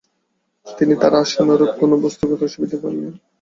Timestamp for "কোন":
1.79-1.91